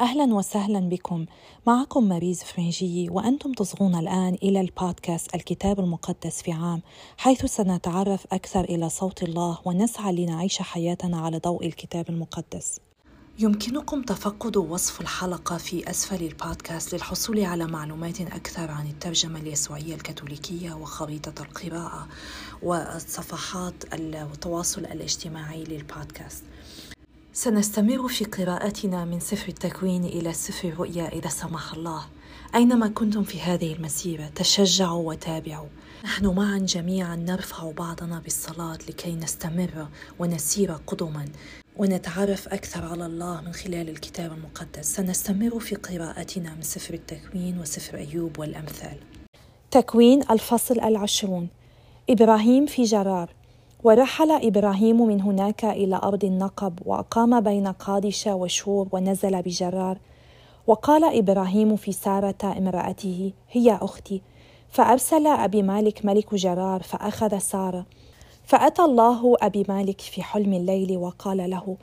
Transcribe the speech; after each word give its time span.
أهلا 0.00 0.34
وسهلا 0.34 0.80
بكم. 0.80 1.26
معكم 1.66 2.08
ماريز 2.08 2.42
فرنجي 2.42 3.10
وأنتم 3.10 3.52
تصغون 3.52 3.94
الآن 3.94 4.34
إلى 4.42 4.60
البودكاست 4.60 5.34
الكتاب 5.34 5.80
المقدس 5.80 6.42
في 6.42 6.52
عام 6.52 6.82
حيث 7.16 7.44
سنتعرف 7.44 8.26
أكثر 8.32 8.64
إلى 8.64 8.88
صوت 8.88 9.22
الله 9.22 9.58
ونسعى 9.64 10.12
لنعيش 10.12 10.62
حياتنا 10.62 11.20
على 11.20 11.38
ضوء 11.38 11.66
الكتاب 11.66 12.10
المقدس. 12.10 12.80
يمكنكم 13.38 14.02
تفقد 14.02 14.56
وصف 14.56 15.00
الحلقة 15.00 15.56
في 15.56 15.90
أسفل 15.90 16.22
البودكاست 16.22 16.94
للحصول 16.94 17.44
على 17.44 17.66
معلومات 17.66 18.20
أكثر 18.20 18.70
عن 18.70 18.86
الترجمة 18.86 19.38
اليسوعية 19.38 19.94
الكاثوليكية 19.94 20.72
وخريطة 20.72 21.42
القراءة 21.42 22.08
وصفحات 22.62 23.74
التواصل 23.94 24.80
الاجتماعي 24.80 25.64
للبودكاست. 25.64 26.44
سنستمر 27.34 28.08
في 28.08 28.24
قراءتنا 28.24 29.04
من 29.04 29.20
سفر 29.20 29.48
التكوين 29.48 30.04
إلى 30.04 30.32
سفر 30.32 30.68
الرؤيا 30.68 31.08
إذا 31.08 31.28
سمح 31.28 31.74
الله. 31.74 32.04
أينما 32.54 32.88
كنتم 32.88 33.22
في 33.22 33.40
هذه 33.40 33.72
المسيرة 33.72 34.26
تشجعوا 34.34 35.08
وتابعوا. 35.08 35.66
نحن 36.04 36.26
معا 36.26 36.58
جميعا 36.58 37.16
نرفع 37.16 37.70
بعضنا 37.70 38.18
بالصلاة 38.18 38.78
لكي 38.88 39.14
نستمر 39.14 39.88
ونسير 40.18 40.72
قدما 40.72 41.28
ونتعرف 41.76 42.48
أكثر 42.48 42.84
على 42.84 43.06
الله 43.06 43.40
من 43.40 43.52
خلال 43.52 43.88
الكتاب 43.88 44.32
المقدس. 44.32 44.94
سنستمر 44.96 45.60
في 45.60 45.74
قراءتنا 45.74 46.54
من 46.54 46.62
سفر 46.62 46.94
التكوين 46.94 47.58
وسفر 47.58 47.98
أيوب 47.98 48.38
والأمثال. 48.38 48.96
تكوين 49.70 50.22
الفصل 50.30 50.80
العشرون. 50.80 51.48
إبراهيم 52.10 52.66
في 52.66 52.82
جرار. 52.82 53.34
ورحل 53.84 54.30
إبراهيم 54.30 55.06
من 55.06 55.20
هناك 55.20 55.64
إلى 55.64 56.00
أرض 56.02 56.24
النقب 56.24 56.78
وأقام 56.86 57.40
بين 57.40 57.66
قادشة 57.66 58.34
وشور 58.34 58.88
ونزل 58.92 59.42
بجرار. 59.42 59.98
وقال 60.66 61.18
إبراهيم 61.18 61.76
في 61.76 61.92
سارة 61.92 62.58
امرأته 62.58 63.32
هي 63.50 63.78
أختي. 63.82 64.22
فأرسل 64.68 65.26
أبي 65.26 65.62
مالك 65.62 66.04
ملك 66.04 66.34
جرار 66.34 66.82
فأخذ 66.82 67.38
سارة. 67.38 67.86
فأتى 68.44 68.82
الله 68.82 69.36
أبي 69.42 69.66
مالك 69.68 70.00
في 70.00 70.22
حلم 70.22 70.52
الليل 70.52 70.96
وقال 70.96 71.50
له 71.50 71.76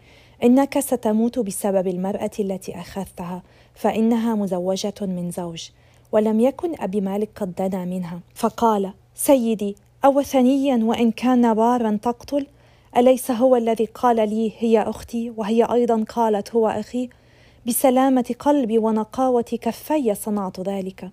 إنك 0.43 0.79
ستموت 0.79 1.39
بسبب 1.39 1.87
المرأة 1.87 2.31
التي 2.39 2.79
أخذتها 2.79 3.43
فإنها 3.73 4.35
مزوجة 4.35 4.93
من 5.01 5.31
زوج. 5.31 5.69
ولم 6.11 6.39
يكن 6.39 6.81
أبي 6.81 7.01
مالك 7.01 7.29
قد 7.35 7.55
دنا 7.55 7.85
منها. 7.85 8.19
فقال 8.35 8.93
سيدي 9.15 9.75
أوثنيا 10.05 10.79
وإن 10.83 11.11
كان 11.11 11.53
بارا 11.53 11.99
تقتل 12.01 12.47
أليس 12.97 13.31
هو 13.31 13.55
الذي 13.55 13.85
قال 13.85 14.15
لي 14.15 14.53
هي 14.59 14.81
أختي 14.81 15.33
وهي 15.37 15.63
أيضا 15.63 16.03
قالت 16.03 16.55
هو 16.55 16.67
أخي؟ 16.67 17.09
بسلامة 17.67 18.35
قلبي 18.39 18.77
ونقاوة 18.77 19.41
كفي 19.61 20.15
صنعت 20.15 20.59
ذلك. 20.59 21.09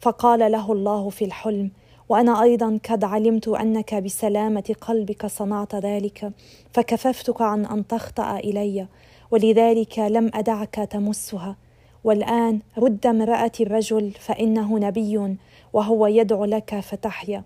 فقال 0.00 0.52
له 0.52 0.72
الله 0.72 1.10
في 1.10 1.24
الحلم 1.24 1.70
وأنا 2.08 2.42
أيضا 2.42 2.78
قد 2.90 3.04
علمت 3.04 3.48
أنك 3.48 3.94
بسلامة 3.94 4.74
قلبك 4.80 5.26
صنعت 5.26 5.74
ذلك 5.74 6.32
فكففتك 6.72 7.42
عن 7.42 7.66
أن 7.66 7.86
تخطأ 7.86 8.36
إلي 8.38 8.86
ولذلك 9.30 9.98
لم 9.98 10.30
أدعك 10.34 10.74
تمسها. 10.74 11.56
والآن 12.04 12.60
رد 12.78 13.06
امرأة 13.06 13.52
الرجل 13.60 14.10
فإنه 14.10 14.78
نبي 14.78 15.36
وهو 15.72 16.06
يدعو 16.06 16.44
لك 16.44 16.80
فتحيا. 16.80 17.44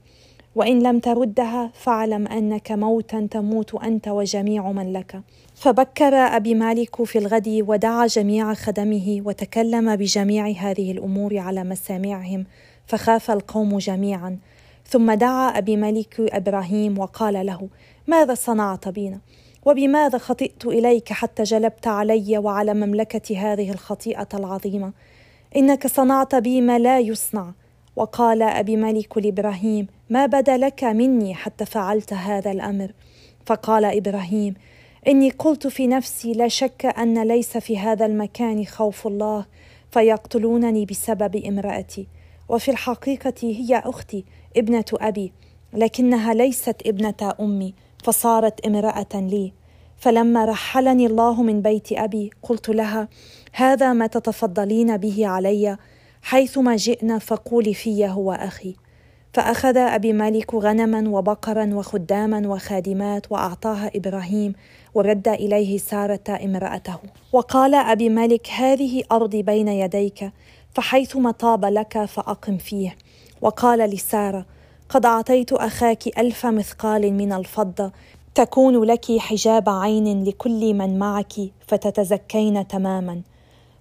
وإن 0.55 0.83
لم 0.83 0.99
تردها 0.99 1.71
فاعلم 1.75 2.27
أنك 2.27 2.73
موتا 2.73 3.29
تموت 3.31 3.75
أنت 3.75 4.09
وجميع 4.09 4.73
من 4.73 4.93
لك. 4.93 5.21
فبكر 5.55 6.15
أبي 6.15 6.55
مالك 6.55 7.05
في 7.05 7.19
الغد 7.19 7.65
ودعا 7.69 8.07
جميع 8.07 8.55
خدمه 8.55 9.23
وتكلم 9.25 9.97
بجميع 9.97 10.49
هذه 10.49 10.93
الأمور 10.93 11.39
على 11.39 11.65
مسامعهم 11.65 12.47
فخاف 12.87 13.31
القوم 13.31 13.79
جميعا. 13.79 14.39
ثم 14.89 15.13
دعا 15.13 15.59
أبي 15.59 15.77
ملك 15.77 16.21
إبراهيم 16.21 16.99
وقال 16.99 17.47
له 17.47 17.69
ماذا 18.07 18.35
صنعت 18.35 18.89
بنا 18.89 19.21
وبماذا 19.65 20.19
خطئت 20.19 20.67
إليك 20.67 21.13
حتى 21.13 21.43
جلبت 21.43 21.87
علي 21.87 22.39
وعلى 22.39 22.75
مملكتي 22.75 23.37
هذه 23.37 23.71
الخطيئة 23.71 24.29
العظيمة؟ 24.35 24.93
إنك 25.57 25.87
صنعت 25.87 26.35
بي 26.35 26.61
ما 26.61 26.79
لا 26.79 26.99
يصنع. 26.99 27.53
وقال 28.01 28.43
أبي 28.43 28.77
ملك 28.77 29.19
لإبراهيم 29.19 29.87
ما 30.11 30.27
بدا 30.27 30.57
لك 30.57 30.85
مني 30.85 31.35
حتى 31.35 31.65
فعلت 31.65 32.13
هذا 32.13 32.51
الأمر. 32.51 32.93
فقال 33.47 33.85
إبراهيم 33.85 34.55
إني 35.09 35.31
قلت 35.31 35.67
في 35.67 35.87
نفسي 35.87 36.33
لا 36.33 36.49
شك 36.49 36.87
أن 36.87 37.23
ليس 37.23 37.57
في 37.57 37.79
هذا 37.79 38.07
المكان 38.07 38.67
خوف 38.67 39.07
الله 39.07 39.47
فيقتلونني 39.91 40.85
بسبب 40.87 41.37
امرأتي. 41.37 42.07
وفي 42.49 42.71
الحقيقة 42.71 43.35
هي 43.43 43.83
أختي 43.85 44.25
ابنة 44.57 44.85
أبي 44.95 45.33
لكنها 45.73 46.35
ليست 46.35 46.77
ابنة 46.87 47.35
أمي 47.41 47.75
فصارت 48.05 48.67
امرأة 48.67 49.15
لي. 49.15 49.53
فلما 49.97 50.45
رحلني 50.45 51.07
الله 51.07 51.43
من 51.43 51.63
بيت 51.63 51.93
أبي 51.93 52.31
قلت 52.43 52.69
لها 52.69 53.09
هذا 53.53 53.93
ما 53.93 54.07
تتفضلين 54.07 54.97
به 54.97 55.27
علي 55.27 55.77
حيثما 56.23 56.77
جئنا 56.77 57.19
فقولي 57.19 57.75
في 57.75 58.09
هو 58.09 58.33
أخي. 58.33 58.75
فأخذ 59.33 59.77
أبي 59.77 60.13
مالك 60.13 60.55
غنما 60.55 61.19
وبقرا 61.19 61.75
وخداما 61.75 62.49
وخادمات 62.49 63.33
وأعطاها 63.33 63.91
إبراهيم 63.95 64.53
ورد 64.95 65.29
إليه 65.29 65.79
سارة 65.79 66.39
امرأته. 66.45 66.97
وقال 67.33 67.75
أبي 67.75 68.09
مالك 68.09 68.49
هذه 68.51 69.03
أرضي 69.13 69.43
بين 69.43 69.69
يديك 69.69 70.33
فحيثما 70.75 71.31
طاب 71.31 71.65
لك 71.65 72.05
فأقم 72.05 72.59
فيه. 72.59 72.97
وقال 73.41 73.79
لسارة 73.79 74.47
قد 74.89 75.07
أعطيت 75.07 75.53
أخاك 75.53 76.19
ألف 76.19 76.47
مثقال 76.47 77.13
من 77.13 77.33
الفضة 77.33 77.93
تكون 78.35 78.85
لك 78.85 79.19
حجاب 79.19 79.69
عين 79.69 80.25
لكل 80.25 80.75
من 80.75 80.99
معك 80.99 81.33
فتتزكين 81.67 82.69
تماما. 82.69 83.21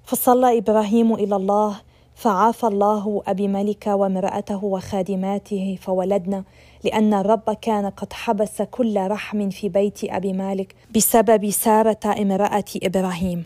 فصلى 0.05 0.57
إبراهيم 0.57 1.13
إلى 1.13 1.35
الله 1.35 1.75
فعافى 2.19 2.67
الله 2.67 3.21
أبي 3.27 3.47
ملك 3.47 3.87
وامرأته 3.87 4.65
وخادماته 4.65 5.77
فولدنا 5.81 6.43
لأن 6.83 7.13
الرب 7.13 7.57
كان 7.61 7.89
قد 7.89 8.13
حبس 8.13 8.61
كل 8.61 9.07
رحم 9.07 9.49
في 9.49 9.69
بيت 9.69 9.99
أبي 10.03 10.33
مالك 10.33 10.75
بسبب 10.95 11.49
سارة 11.49 11.99
امرأة 12.21 12.63
إبراهيم. 12.83 13.43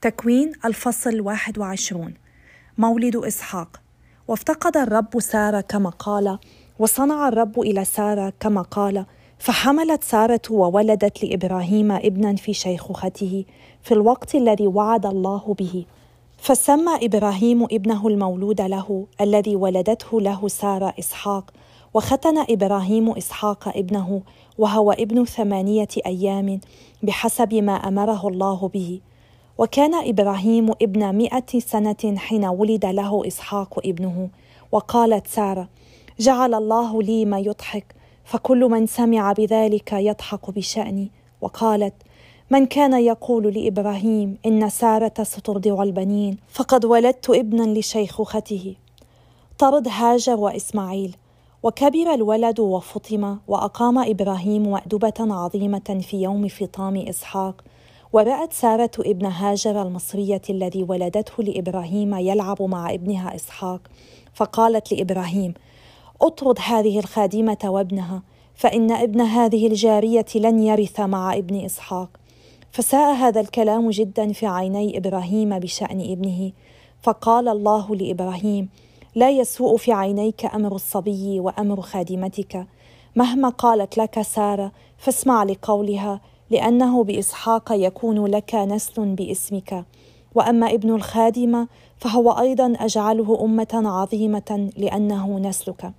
تكوين 0.00 0.52
الفصل 0.64 1.20
21 1.20 2.14
مولد 2.78 3.16
إسحاق. 3.16 3.80
وافتقد 4.28 4.76
الرب 4.76 5.20
سارة 5.20 5.60
كما 5.60 5.90
قال 5.90 6.38
وصنع 6.78 7.28
الرب 7.28 7.60
إلى 7.60 7.84
سارة 7.84 8.32
كما 8.40 8.62
قال 8.62 9.06
فحملت 9.38 10.04
سارة 10.04 10.42
وولدت 10.50 11.24
لإبراهيم 11.24 11.92
ابنا 11.92 12.36
في 12.36 12.52
شيخوخته 12.52 13.44
في 13.82 13.94
الوقت 13.94 14.34
الذي 14.34 14.66
وعد 14.66 15.06
الله 15.06 15.54
به. 15.58 15.84
فسمى 16.46 17.06
إبراهيم 17.06 17.64
ابنه 17.64 18.08
المولود 18.08 18.60
له 18.60 19.06
الذي 19.20 19.56
ولدته 19.56 20.20
له 20.20 20.48
سارة 20.48 20.94
إسحاق 20.98 21.50
وختن 21.94 22.38
إبراهيم 22.50 23.10
إسحاق 23.10 23.68
ابنه 23.68 24.22
وهو 24.58 24.92
ابن 24.92 25.24
ثمانية 25.24 25.88
أيام 26.06 26.60
بحسب 27.02 27.54
ما 27.54 27.72
أمره 27.72 28.28
الله 28.28 28.68
به. 28.68 29.00
وكان 29.58 29.94
إبراهيم 29.94 30.70
ابن 30.82 31.16
مائه 31.16 31.58
سنة 31.58 32.16
حين 32.16 32.44
ولد 32.44 32.86
له 32.86 33.26
إسحاق 33.26 33.78
ابنه 33.86 34.28
وقالت 34.72 35.26
سارة 35.26 35.68
جعل 36.20 36.54
الله 36.54 37.02
لي 37.02 37.24
ما 37.24 37.38
يضحك 37.38 37.94
فكل 38.24 38.64
من 38.64 38.86
سمع 38.86 39.32
بذلك 39.32 39.92
يضحك 39.92 40.50
بشأني 40.50 41.10
وقالت 41.40 41.94
من 42.50 42.66
كان 42.66 42.92
يقول 42.92 43.54
لإبراهيم 43.54 44.38
إن 44.46 44.68
سارة 44.68 45.12
سترضع 45.22 45.82
البنين 45.82 46.38
فقد 46.48 46.84
ولدت 46.84 47.30
ابنا 47.30 47.78
لشيخوخته. 47.78 48.74
طرد 49.58 49.88
هاجر 49.88 50.40
وإسماعيل 50.40 51.16
وكبر 51.62 52.14
الولد 52.14 52.60
وفطم 52.60 53.36
وأقام 53.48 53.98
إبراهيم 53.98 54.70
مأدبة 54.70 55.14
عظيمة 55.18 56.00
في 56.08 56.22
يوم 56.22 56.48
فطام 56.48 56.96
إسحاق. 56.96 57.64
ورأت 58.12 58.52
سارة 58.52 58.90
ابن 58.98 59.26
هاجر 59.26 59.82
المصرية 59.82 60.42
الذي 60.50 60.82
ولدته 60.88 61.42
لإبراهيم 61.42 62.14
يلعب 62.14 62.62
مع 62.62 62.94
ابنها 62.94 63.34
إسحاق. 63.34 63.80
فقالت 64.34 64.92
لإبراهيم 64.92 65.54
أطرد 66.22 66.58
هذه 66.66 66.98
الخادمة 66.98 67.58
وابنها 67.64 68.22
فإن 68.54 68.90
ابن 68.90 69.20
هذه 69.20 69.66
الجارية 69.66 70.26
لن 70.34 70.62
يرث 70.62 71.00
مع 71.00 71.34
ابن 71.34 71.64
إسحاق. 71.64 72.25
فساء 72.76 73.14
هذا 73.14 73.40
الكلام 73.40 73.90
جدا 73.90 74.32
في 74.32 74.46
عيني 74.46 74.98
إبراهيم 74.98 75.58
بشأن 75.58 76.00
ابنه 76.00 76.52
فقال 77.02 77.48
الله 77.48 77.96
لإبراهيم 77.96 78.68
لا 79.14 79.30
يسوء 79.30 79.76
في 79.76 79.92
عينيك 79.92 80.44
أمر 80.54 80.74
الصبي 80.74 81.40
وأمر 81.40 81.80
خادمتك. 81.80 82.66
مهما 83.16 83.48
قالت 83.48 83.98
لك 83.98 84.22
سارة 84.22 84.72
فاسمع 84.98 85.44
لقولها 85.44 86.20
لأنه 86.50 87.04
بإسحاق 87.04 87.72
يكون 87.72 88.26
لك 88.26 88.54
نسل 88.54 89.14
باسمك. 89.14 89.84
وأما 90.34 90.74
ابن 90.74 90.94
الخادمة 90.94 91.68
فهو 91.98 92.30
أيضا 92.30 92.74
أجعله 92.80 93.44
أمة 93.44 93.82
عظيمة 93.84 94.70
لأنه 94.76 95.38
نسلك. 95.38 95.92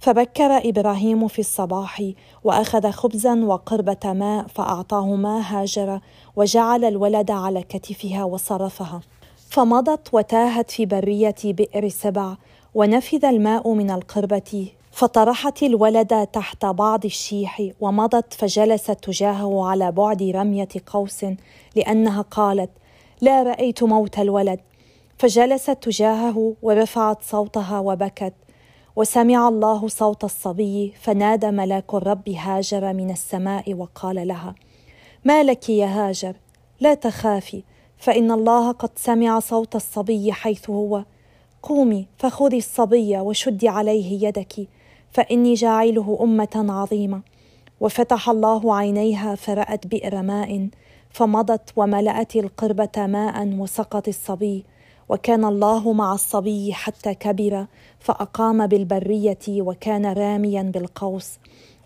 فبكر 0.00 0.68
إبراهيم 0.68 1.28
في 1.28 1.38
الصباح 1.38 2.02
وأخذ 2.44 2.90
خبزا 2.90 3.44
وقربه 3.44 4.12
ماء 4.12 4.46
فأعطاهما 4.46 5.40
هاجر 5.40 6.00
وجعل 6.36 6.84
الولد 6.84 7.30
على 7.30 7.62
كتفها 7.62 8.24
وصرفها. 8.24 9.00
فمضت 9.50 10.14
وتاهت 10.14 10.70
في 10.70 10.86
برية 10.86 11.34
بئر 11.44 11.88
سبع 11.88 12.34
ونفذ 12.74 13.24
الماء 13.24 13.72
من 13.72 13.90
القربة 13.90 14.66
فطرحت 14.92 15.62
الولد 15.62 16.26
تحت 16.26 16.66
بعض 16.66 17.04
الشيح 17.04 17.62
ومضت 17.80 18.34
فجلست 18.34 18.90
تجاهه 18.90 19.66
على 19.66 19.92
بعد 19.92 20.22
رمية 20.22 20.68
قوس 20.86 21.24
لأنها 21.76 22.22
قالت 22.22 22.70
لا 23.20 23.42
رأيت 23.42 23.82
موت 23.82 24.18
الولد. 24.18 24.60
فجلست 25.18 25.70
تجاهه 25.70 26.54
ورفعت 26.62 27.22
صوتها 27.22 27.78
وبكت. 27.78 28.34
وسمع 28.96 29.48
الله 29.48 29.88
صوت 29.88 30.24
الصبي 30.24 30.92
فنادى 31.00 31.50
ملاك 31.50 31.94
الرب 31.94 32.28
هاجر 32.28 32.92
من 32.92 33.10
السماء 33.10 33.74
وقال 33.74 34.28
لها 34.28 34.54
ما 35.24 35.42
لك 35.42 35.68
يا 35.68 35.86
هاجر؟ 35.86 36.36
لا 36.80 36.94
تخافي 36.94 37.62
فإن 37.98 38.30
الله 38.30 38.72
قد 38.72 38.90
سمع 38.96 39.38
صوت 39.38 39.76
الصبي 39.76 40.32
حيث 40.32 40.70
هو. 40.70 41.04
قومي 41.62 42.06
فخذي 42.16 42.58
الصبي 42.58 43.18
وشدي 43.18 43.68
عليه 43.68 44.28
يدك 44.28 44.68
فإني 45.10 45.54
جاعله 45.54 46.18
أمة 46.22 46.66
عظيمة. 46.68 47.22
وفتح 47.80 48.28
الله 48.30 48.74
عينيها 48.76 49.34
فرأت 49.34 49.86
بئر 49.86 50.22
ماء 50.22 50.68
فمضت 51.10 51.72
وملأت 51.76 52.36
القربة 52.36 53.06
ماء 53.06 53.48
وسقط 53.58 54.08
الصبي. 54.08 54.64
وكان 55.10 55.44
الله 55.44 55.92
مع 55.92 56.14
الصبي 56.14 56.72
حتى 56.72 57.14
كبر 57.14 57.66
فأقام 57.98 58.66
بالبرية 58.66 59.38
وكان 59.48 60.06
راميا 60.06 60.62
بالقوس. 60.62 61.38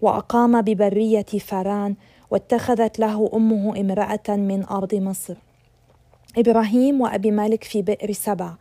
وأقام 0.03 0.63
ببرية 0.63 1.23
فاران 1.23 1.95
واتخذت 2.31 2.99
له 2.99 3.31
أمه 3.35 3.81
امرأة 3.81 4.37
من 4.37 4.65
أرض 4.65 4.95
مصر. 4.95 5.35
إبراهيم 6.39 7.01
وأبي 7.01 7.31
مالك 7.31 7.65
في 7.65 7.83
بئر 7.83 8.13
سبع. 8.13 8.55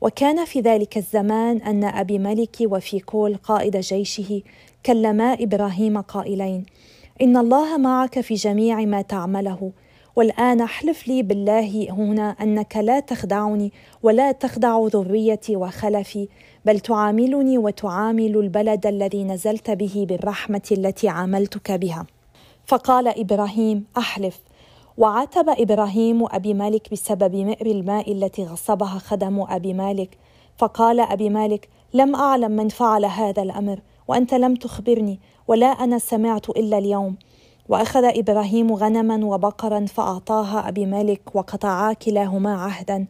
وكان 0.00 0.44
في 0.44 0.60
ذلك 0.60 0.96
الزمان 0.96 1.56
أن 1.56 1.84
أبي 1.84 2.18
ملك 2.18 2.56
وفيكول 2.60 3.36
قائد 3.36 3.76
جيشه 3.76 4.42
كلما 4.86 5.32
إبراهيم 5.32 6.00
قائلين 6.00 6.64
إن 7.22 7.36
الله 7.36 7.78
معك 7.78 8.20
في 8.20 8.34
جميع 8.34 8.80
ما 8.80 9.02
تعمله 9.02 9.72
والآن 10.18 10.60
احلف 10.60 11.08
لي 11.08 11.22
بالله 11.22 11.90
هنا 11.90 12.30
أنك 12.30 12.76
لا 12.76 13.00
تخدعني 13.00 13.72
ولا 14.02 14.32
تخدع 14.32 14.86
ذريتي 14.86 15.56
وخلفي 15.56 16.28
بل 16.64 16.80
تعاملني 16.80 17.58
وتعامل 17.58 18.36
البلد 18.36 18.86
الذي 18.86 19.24
نزلت 19.24 19.70
به 19.70 20.06
بالرحمة 20.08 20.68
التي 20.72 21.08
عاملتك 21.08 21.72
بها. 21.72 22.06
فقال 22.66 23.08
إبراهيم 23.08 23.84
أحلف. 23.98 24.40
وعاتب 24.96 25.48
إبراهيم 25.48 26.26
أبي 26.26 26.54
مالك 26.54 26.92
بسبب 26.92 27.36
مئر 27.36 27.66
الماء 27.66 28.12
التي 28.12 28.44
غصبها 28.44 28.98
خدم 28.98 29.44
أبي 29.48 29.72
مالك. 29.72 30.18
فقال 30.56 31.00
أبي 31.00 31.30
مالك 31.30 31.68
لم 31.94 32.14
أعلم 32.14 32.50
من 32.50 32.68
فعل 32.68 33.04
هذا 33.04 33.42
الأمر 33.42 33.80
وأنت 34.08 34.34
لم 34.34 34.54
تخبرني 34.54 35.20
ولا 35.48 35.66
أنا 35.66 35.98
سمعت 35.98 36.50
إلا 36.50 36.78
اليوم. 36.78 37.16
وأخذ 37.68 38.04
إبراهيم 38.04 38.72
غنما 38.72 39.26
وبقرا 39.26 39.86
فأعطاها 39.86 40.68
أبي 40.68 40.86
مالك 40.86 41.20
وقطعا 41.34 41.92
كلاهما 41.92 42.62
عهدا. 42.62 43.06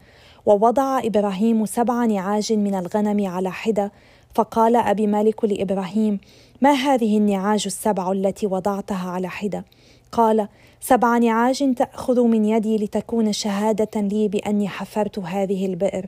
ووضع 0.46 0.98
إبراهيم 0.98 1.66
سبع 1.66 2.04
نعاج 2.04 2.52
من 2.52 2.74
الغنم 2.74 3.26
على 3.26 3.52
حدة. 3.52 3.92
فقال 4.34 4.76
أبي 4.76 5.06
مالك 5.06 5.44
لإبراهيم 5.44 6.20
ما 6.60 6.72
هذه 6.72 7.18
النعاج 7.18 7.62
السبع 7.66 8.12
التي 8.12 8.46
وضعتها 8.46 9.10
على 9.10 9.28
حدة؟ 9.28 9.64
قال 10.12 10.48
سبع 10.80 11.18
نعاج 11.18 11.74
تأخذ 11.74 12.22
من 12.22 12.44
يدي 12.44 12.76
لتكون 12.76 13.32
شهادة 13.32 14.00
لي 14.00 14.28
بأني 14.28 14.68
حفرت 14.68 15.18
هذه 15.18 15.66
البئر. 15.66 16.06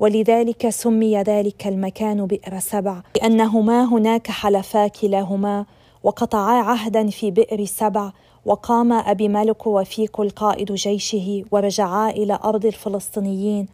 ولذلك 0.00 0.68
سمي 0.68 1.22
ذلك 1.22 1.66
المكان 1.66 2.26
بئر 2.26 2.58
سبع 2.58 3.02
لأنهما 3.16 3.84
هناك 3.84 4.30
حلفا 4.30 4.86
كلاهما 4.86 5.66
وقطعا 6.02 6.62
عهدا 6.62 7.10
في 7.10 7.30
بئر 7.30 7.64
سبع 7.64 8.12
وقام 8.44 8.92
أبي 8.92 9.28
ملك 9.28 9.66
وفيك 9.66 10.20
القائد 10.20 10.72
جيشه 10.72 11.44
ورجعا 11.50 12.10
إلى 12.10 12.38
أرض 12.44 12.66
الفلسطينيين. 12.66 13.66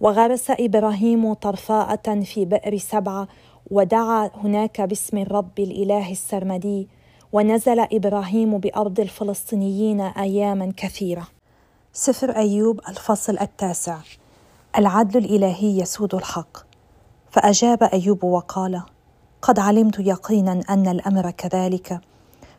وغرس 0.00 0.50
إبراهيم 0.50 1.32
طرفاءة 1.32 2.20
في 2.20 2.44
بئر 2.44 2.78
سبعة 2.78 3.28
ودعا 3.70 4.30
هناك 4.34 4.80
باسم 4.80 5.18
الرب 5.18 5.58
الإله 5.58 6.12
السرمدي. 6.12 6.88
ونزل 7.32 7.80
إبراهيم 7.80 8.58
بأرض 8.58 9.00
الفلسطينيين 9.00 10.00
أياما 10.00 10.72
كثيرة. 10.76 11.28
سفر 11.92 12.30
أيوب 12.30 12.80
الفصل 12.88 13.38
التاسع. 13.38 13.98
العدل 14.78 15.24
الإلهي 15.24 15.78
يسود 15.78 16.14
الحق. 16.14 16.56
فأجاب 17.30 17.82
أيوب 17.82 18.24
وقال 18.24 18.82
قد 19.46 19.58
علمت 19.58 19.98
يقينا 19.98 20.60
أن 20.70 20.88
الأمر 20.88 21.30
كذلك. 21.30 22.00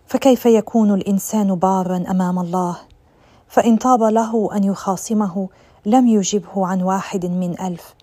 فكيف 0.05 0.45
يكون 0.45 0.93
الإنسان 0.93 1.55
بارا 1.55 2.03
أمام 2.09 2.39
الله؟ 2.39 2.77
فإن 3.47 3.77
طاب 3.77 4.03
له 4.03 4.49
أن 4.55 4.63
يخاصمه 4.63 5.49
لم 5.85 6.07
يجبه 6.07 6.67
عن 6.67 6.81
واحد 6.81 7.25
من 7.25 7.59
ألف. 7.61 7.93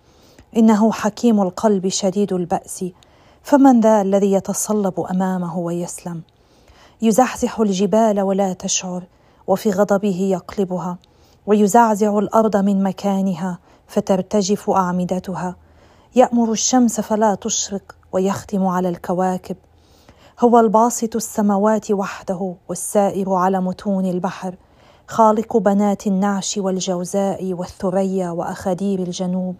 إنه 0.57 0.91
حكيم 0.91 1.41
القلب 1.41 1.87
شديد 1.87 2.33
البأس. 2.33 2.85
فمن 3.43 3.79
ذا 3.79 4.01
الذي 4.01 4.31
يتصلب 4.31 4.99
أمامه 4.99 5.57
ويسلم؟ 5.57 6.21
يزحزح 7.01 7.59
الجبال 7.59 8.21
ولا 8.21 8.53
تشعر 8.53 9.03
وفي 9.47 9.69
غضبه 9.69 10.19
يقلبها. 10.21 10.97
ويزعزع 11.45 12.19
الأرض 12.19 12.57
من 12.57 12.83
مكانها 12.83 13.59
فترتجف 13.87 14.69
أعمدتها. 14.69 15.55
يأمر 16.17 16.51
الشمس 16.51 16.99
فلا 16.99 17.35
تشرق 17.35 17.95
ويختم 18.11 18.67
على 18.67 18.89
الكواكب. 18.89 19.55
هو 20.39 20.59
الباسط 20.59 21.15
السماوات 21.15 21.91
وحده 21.91 22.55
والسائر 22.69 23.33
على 23.33 23.61
متون 23.61 24.05
البحر. 24.05 24.55
خالق 25.07 25.57
بنات 25.57 26.07
النعش 26.07 26.57
والجوزاء 26.57 27.53
والثريا 27.53 28.29
وأخادير 28.29 28.99
الجنوب. 28.99 29.55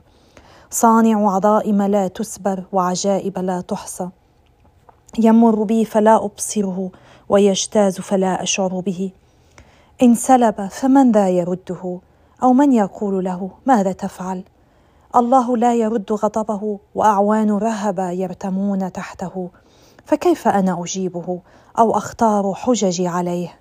صانع 0.70 1.36
عظائم 1.36 1.82
لا 1.82 2.08
تسبر 2.08 2.64
وعجائب 2.72 3.40
لا 3.40 3.62
تحصى. 3.62 4.10
يمر 5.20 5.64
بي 5.64 5.86
فلا 5.86 6.26
أبصره 6.26 6.92
ويجتاز 7.30 8.00
فلا 8.00 8.44
أشعر 8.44 8.80
به. 8.80 9.12
إن 10.04 10.16
سلب 10.16 10.68
فمن 10.68 11.12
ذا 11.12 11.30
يرده 11.30 12.00
أو 12.44 12.54
من 12.54 12.74
يقول 12.74 13.26
له 13.26 13.50
ماذا 13.66 13.92
تفعل؟ 13.92 14.44
الله 15.16 15.58
لا 15.58 15.76
يرد 15.76 16.12
غضبه 16.12 16.80
وأعوان 16.96 17.52
رهبه 17.52 18.10
يرتمون 18.10 18.92
تحته. 18.92 19.50
فكيف 20.06 20.48
أنا 20.48 20.84
أجيبه 20.84 21.40
أو 21.80 21.98
أختار 21.98 22.54
حججي 22.54 23.08
عليه؟ 23.08 23.60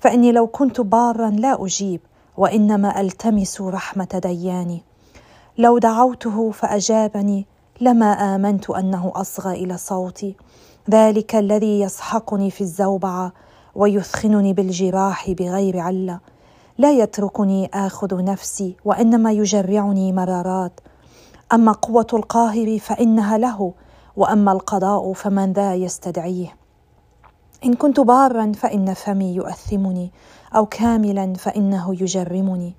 فإني 0.00 0.32
لو 0.32 0.46
كنت 0.46 0.80
بارا 0.80 1.30
لا 1.30 1.64
أجيب 1.64 2.00
وإنما 2.36 3.00
ألتمس 3.00 3.60
رحمة 3.60 4.20
دياني. 4.22 4.82
لو 5.58 5.78
دعوته 5.78 6.50
فأجابني 6.50 7.46
لما 7.80 8.06
آمنت 8.06 8.70
أنه 8.70 9.12
أصغى 9.14 9.64
إلى 9.64 9.76
صوتي. 9.76 10.36
ذلك 10.90 11.34
الذي 11.34 11.80
يسحقني 11.80 12.50
في 12.50 12.60
الزوبعة 12.60 13.32
ويثخنني 13.74 14.52
بالجراح 14.52 15.30
بغير 15.30 15.78
علة. 15.78 16.20
لا 16.78 16.92
يتركني 16.92 17.70
آخذ 17.74 18.24
نفسي 18.24 18.76
وإنما 18.84 19.32
يجرعني 19.32 20.12
مرارات. 20.12 20.80
أما 21.52 21.72
قوة 21.72 22.06
القاهر 22.12 22.78
فإنها 22.78 23.38
له 23.38 23.72
وأما 24.16 24.52
القضاء 24.52 25.12
فمن 25.12 25.52
ذا 25.52 25.74
يستدعيه. 25.74 26.56
إن 27.64 27.74
كنت 27.74 28.00
بارا 28.00 28.52
فإن 28.52 28.94
فمي 28.94 29.34
يؤثمني 29.34 30.10
أو 30.56 30.66
كاملا 30.66 31.34
فإنه 31.34 31.92
يجرمني. 32.02 32.74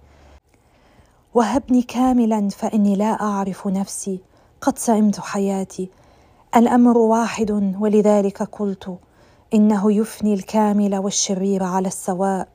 وهبني 1.33 1.81
كاملا 1.81 2.49
فإني 2.49 2.95
لا 2.95 3.21
أعرف 3.21 3.67
نفسي 3.67 4.19
قد 4.61 4.77
سئمت 4.77 5.19
حياتي. 5.19 5.89
الأمر 6.55 6.97
واحد 6.97 7.75
ولذلك 7.79 8.43
قلت 8.43 8.97
إنه 9.53 9.91
يفني 9.93 10.33
الكامل 10.33 10.95
والشرير 10.95 11.63
على 11.63 11.87
السواء. 11.87 12.47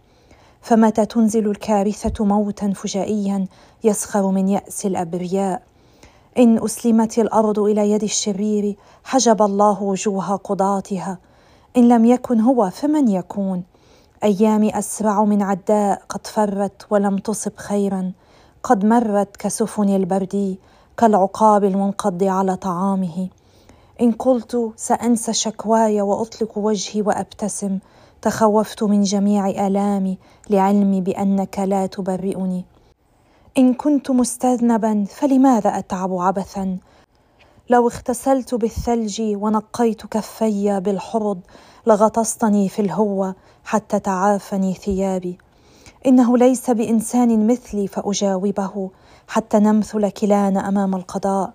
فمتى 0.65 1.07
تنزل 1.07 1.51
الكارثة 1.51 2.25
موتا 2.25 2.73
فجائيا 2.73 3.47
يسخر 3.85 4.31
من 4.31 4.49
يأس 4.49 4.87
الأبرياء؟ 4.87 5.63
إن 6.39 6.65
أسلمت 6.65 7.19
الأرض 7.19 7.59
إلى 7.59 7.91
يد 7.91 8.03
الشرير 8.03 8.77
حجب 9.05 9.43
الله 9.43 9.83
وجوه 9.83 10.37
قضاتها. 10.37 11.19
إن 11.77 11.89
لم 11.89 12.05
يكن 12.05 12.41
هو 12.41 12.71
فمن 12.71 13.09
يكون؟ 13.09 13.63
ايامي 14.25 14.79
أسرع 14.79 15.25
من 15.25 15.43
عداء 15.43 16.03
قد 16.09 16.27
فرت 16.27 16.87
ولم 16.91 17.19
تصب 17.19 17.57
خيرا. 17.57 18.13
قد 18.63 18.85
مرت 18.85 19.37
كسفن 19.37 19.89
البرد 19.89 20.57
كالعقاب 20.97 21.65
المنقض 21.65 22.23
على 22.23 22.57
طعامه. 22.57 23.29
إن 24.01 24.13
قلت 24.13 24.73
سأنسى 24.77 25.33
شكواي 25.33 26.01
وأطلق 26.01 26.59
وجهي 26.59 27.03
وأبتسم 27.03 27.79
تخوفت 28.23 28.83
من 28.83 29.03
جميع 29.03 29.67
آلامي. 29.67 30.19
لعلمي 30.51 31.01
بأنك 31.01 31.59
لا 31.59 31.87
تبرئني. 31.87 32.65
إن 33.59 33.75
كنت 33.75 34.11
مستذنبا 34.11 35.05
فلماذا 35.09 35.79
أتعب 35.79 36.15
عبثا؟ 36.15 36.79
لو 37.71 37.89
اغتسلت 37.89 38.55
بالثلج 38.55 39.21
ونقيت 39.23 40.07
كفي 40.07 40.81
بالحرض 40.81 41.41
لغطستني 41.87 42.69
في 42.69 42.83
الهوة 42.83 43.35
حتى 43.65 43.99
تعافني 43.99 44.75
ثيابي. 44.75 45.39
إنه 46.07 46.39
ليس 46.39 46.71
بإنسان 46.71 47.47
مثلي 47.47 47.87
فأجاوبه 47.87 48.91
حتى 49.29 49.59
نمثل 49.59 50.11
كلانا 50.11 50.69
أمام 50.69 50.95
القضاء. 50.95 51.53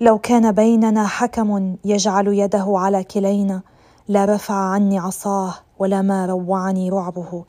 لو 0.00 0.18
كان 0.18 0.52
بيننا 0.52 1.06
حكم 1.06 1.76
يجعل 1.84 2.28
يده 2.28 2.66
على 2.68 3.04
كلينا 3.04 3.60
لا 4.08 4.24
رفع 4.24 4.54
عني 4.54 4.98
عصاه 4.98 5.54
ولا 5.78 6.02
ما 6.02 6.26
روعني 6.26 6.90
رعبه. 6.90 7.44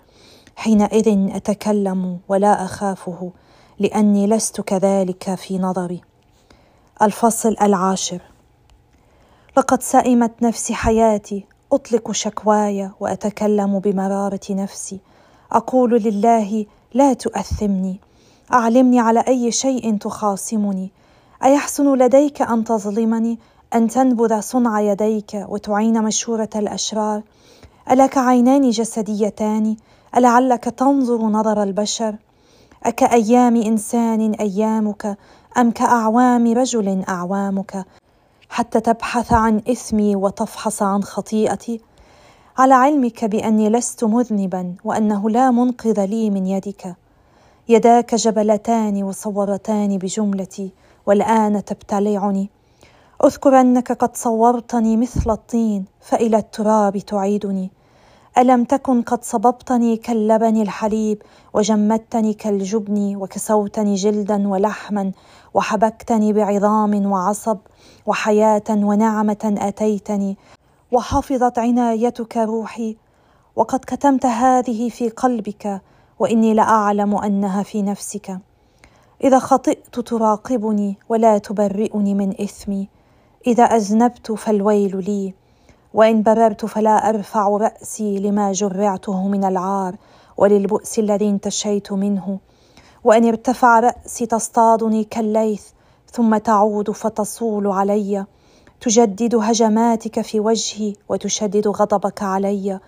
حينئذ 0.60 1.36
أتكلم 1.36 2.20
ولا 2.28 2.66
أخافه 2.66 3.32
لأني 3.80 4.28
لست 4.28 4.62
كذلك 4.62 5.36
في 5.36 5.60
نظري. 5.60 6.02
الفصل 7.02 7.56
العاشر. 7.62 8.22
لقد 9.58 9.84
سئمت 9.84 10.32
نفسي 10.42 10.74
حياتي 10.74 11.46
أطلق 11.72 12.12
شكواي 12.12 12.92
وأتكلم 13.00 13.80
بمرارة 13.80 14.40
نفسي. 14.50 15.00
أقول 15.52 15.92
لله 16.04 16.66
لا 16.94 17.14
تؤثمني. 17.14 18.00
أعلمني 18.54 19.00
على 19.00 19.20
أي 19.28 19.52
شيء 19.52 19.98
تخاصمني. 19.98 20.92
أيحسن 21.44 21.96
لديك 21.96 22.42
أن 22.42 22.64
تظلمني؟ 22.64 23.40
أن 23.76 23.88
تنبذ 23.88 24.40
صنع 24.40 24.82
يديك 24.82 25.46
وتعين 25.50 26.04
مشورة 26.04 26.50
الأشرار؟ 26.56 27.22
ألك 27.92 28.18
عينان 28.18 28.70
جسديتان؟ 28.70 29.76
ألعلك 30.18 30.64
تنظر 30.64 31.22
نظر 31.22 31.64
البشر؟ 31.64 32.16
أكأيام 32.84 33.56
إنسان 33.56 34.32
أيامك؟ 34.32 35.18
أم 35.58 35.72
كأعوام 35.72 36.54
رجل 36.54 37.04
أعوامك؟ 37.10 37.86
حتى 38.50 38.80
تبحث 38.80 39.34
عن 39.34 39.62
إثمي 39.72 40.16
وتفحص 40.16 40.82
عن 40.82 41.04
خطيئتي؟ 41.04 41.82
على 42.58 42.74
علمك 42.74 43.26
بأني 43.26 43.70
لست 43.70 44.04
مذنبا 44.04 44.76
وأنه 44.84 45.30
لا 45.30 45.52
منقذ 45.52 46.06
لي 46.06 46.30
من 46.30 46.48
يدك. 46.48 46.96
يداك 47.70 48.16
جبلتان 48.16 49.04
وصورتان 49.04 49.98
بجملتي 49.98 50.72
والآن 51.06 51.66
تبتلعني. 51.66 52.50
أذكر 53.26 53.62
أنك 53.62 53.92
قد 53.92 54.18
صورتني 54.18 54.98
مثل 54.98 55.32
الطين 55.32 55.86
فإلى 56.02 56.38
التراب 56.38 56.98
تعيدني. 56.98 57.77
ألم 58.38 58.64
تكن 58.64 59.02
قد 59.02 59.24
صببتني 59.24 59.98
كاللبن 59.98 60.62
الحليب 60.62 61.22
وجمدتني 61.54 62.34
كالجبن 62.34 63.16
وكسوتني 63.16 63.96
جلدا 63.96 64.48
ولحما 64.48 65.12
وحبكتني 65.54 66.34
بعظام 66.34 67.12
وعصب 67.12 67.58
وحياة 68.06 68.64
ونعمة 68.70 69.56
آتيتني 69.58 70.38
وحفظت 70.92 71.60
عنايتك 71.60 72.38
روحي 72.38 72.98
وقد 73.56 73.80
كتمت 73.80 74.26
هذه 74.26 74.90
في 74.90 75.10
قلبك 75.10 75.82
وإني 76.20 76.54
لأعلم 76.54 77.16
أنها 77.16 77.64
في 77.64 77.82
نفسك. 77.82 78.40
إذا 79.24 79.40
خطئت 79.40 80.00
تراقبني 80.00 80.98
ولا 81.10 81.38
تبرئني 81.38 82.14
من 82.14 82.42
إثمي. 82.42 82.90
إذا 83.48 83.64
أذنبت 83.64 84.32
فالويل 84.32 85.04
لي. 85.06 85.34
وإن 85.98 86.24
بررت 86.24 86.66
فلا 86.66 87.10
أرفع 87.10 87.48
رأسي 87.48 88.20
لما 88.20 88.52
جرعته 88.52 89.28
من 89.28 89.44
العار 89.44 89.96
وللبؤس 90.38 91.00
الذي 91.00 91.30
انتشيت 91.30 91.92
منه. 91.92 92.40
وإن 93.04 93.26
ارتفع 93.26 93.80
رأسي 93.80 94.26
تصطادني 94.26 95.04
كالليث 95.04 95.64
ثم 96.12 96.38
تعود 96.38 96.92
فتصول 96.92 97.68
علي. 97.68 98.26
تجدد 98.82 99.36
هجماتك 99.36 100.22
في 100.22 100.40
وجهي 100.40 100.94
وتشدد 101.10 101.68
غضبك 101.68 102.24
علي 102.24 102.80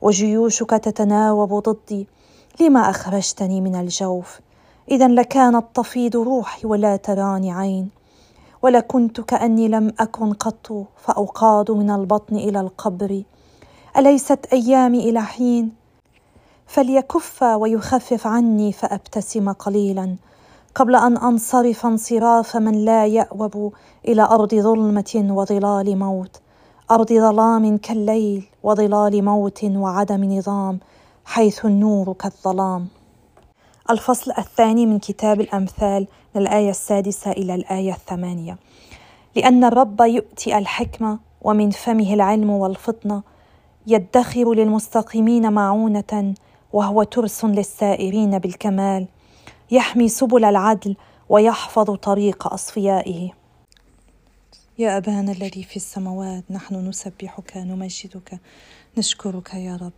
وجيوشك 0.00 0.70
تتناوب 0.70 1.54
ضدي. 1.54 2.08
لما 2.60 2.80
أخرجتني 2.80 3.60
من 3.60 3.74
الجوف؟ 3.74 4.40
اذا 4.90 5.08
لكانت 5.08 5.64
تفيض 5.74 6.16
روحي 6.16 6.66
ولا 6.66 6.96
تراني 6.96 7.52
عين. 7.52 7.97
ولكنت 8.62 9.20
كأني 9.20 9.68
لم 9.68 9.92
أكن 10.00 10.32
قط 10.32 10.86
فأوقاد 10.96 11.70
من 11.70 11.90
البطن 11.90 12.36
إلى 12.36 12.60
القبر. 12.60 13.22
أليست 13.96 14.46
أيامي 14.52 15.10
إلى 15.10 15.22
حين؟ 15.22 15.72
فليكف 16.66 17.42
ويخفف 17.42 18.26
عني 18.26 18.72
فأبتسم 18.72 19.52
قليلا. 19.52 20.16
قبل 20.74 20.96
أن 20.96 21.16
أنصرف 21.16 21.86
انصراف 21.86 22.56
من 22.56 22.84
لا 22.84 23.06
يأوب 23.06 23.72
إلى 24.08 24.22
أرض 24.22 24.54
ظلمة 24.54 25.26
وظلال 25.30 25.98
موت. 25.98 26.40
أرض 26.90 27.12
ظلام 27.12 27.76
كالليل 27.76 28.48
وظلال 28.62 29.24
موت 29.24 29.64
وعدم 29.64 30.24
نظام 30.24 30.78
حيث 31.24 31.64
النور 31.64 32.12
كالظلام. 32.12 32.88
الفصل 33.90 34.32
الثاني 34.38 34.86
من 34.86 34.98
كتاب 34.98 35.40
الأمثال 35.40 36.06
من 36.34 36.42
الايه 36.42 36.70
السادسة 36.70 37.30
إلى 37.30 37.54
الآية 37.54 37.92
الثمانية. 37.92 38.58
لأن 39.36 39.64
الرب 39.64 40.00
يؤتي 40.00 40.58
الحكمة 40.58 41.18
ومن 41.42 41.70
فمه 41.70 42.14
العلم 42.14 42.50
والفطنة 42.50 43.22
يدخر 43.86 44.54
للمستقيمين 44.54 45.52
معونة 45.52 46.34
وهو 46.72 47.02
ترس 47.02 47.44
للسائرين 47.44 48.38
بالكمال 48.38 49.06
يحمي 49.70 50.08
سبل 50.08 50.44
العدل 50.44 50.96
ويحفظ 51.28 51.90
طريق 51.90 52.52
أصفيائه. 52.52 53.30
يا 54.78 54.96
أبانا 54.96 55.32
الذي 55.32 55.62
في 55.62 55.76
السماوات 55.76 56.44
نحن 56.50 56.88
نسبحك 56.88 57.56
نمجدك 57.56 58.40
نشكرك 58.98 59.54
يا 59.54 59.76
رب. 59.76 59.92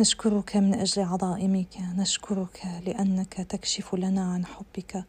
نشكرك 0.00 0.56
من 0.56 0.74
أجل 0.74 1.02
عظائمك 1.02 1.78
نشكرك 1.96 2.62
لأنك 2.86 3.34
تكشف 3.34 3.94
لنا 3.94 4.32
عن 4.32 4.46
حبك 4.46 5.04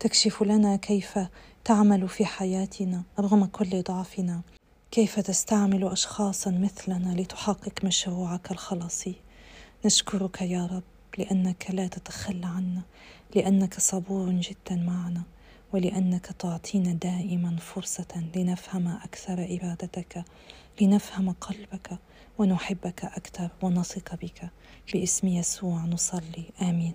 تكشف 0.00 0.42
لنا 0.42 0.76
كيف 0.76 1.18
تعمل 1.64 2.08
في 2.08 2.24
حياتنا 2.24 3.02
رغم 3.20 3.44
كل 3.44 3.82
ضعفنا 3.82 4.40
كيف 4.90 5.20
تستعمل 5.20 5.84
أشخاصا 5.84 6.50
مثلنا 6.50 7.20
لتحقق 7.20 7.84
مشروعك 7.84 8.50
الخلاصي 8.50 9.14
نشكرك 9.84 10.42
يا 10.42 10.66
رب 10.66 10.82
لأنك 11.18 11.66
لا 11.70 11.86
تتخلى 11.86 12.46
عنا 12.46 12.82
لأنك 13.34 13.80
صبور 13.80 14.30
جدا 14.30 14.76
معنا 14.76 15.22
ولأنك 15.72 16.26
تعطينا 16.26 16.92
دائما 16.92 17.56
فرصة 17.56 18.24
لنفهم 18.36 18.88
أكثر 18.88 19.32
ارادتك 19.32 20.24
لنفهم 20.80 21.30
قلبك. 21.30 21.98
ونحبك 22.38 23.04
أكثر 23.04 23.48
ونثق 23.62 24.14
بك. 24.14 24.50
باسم 24.94 25.28
يسوع 25.28 25.84
نصلي. 25.84 26.44
آمين. 26.62 26.94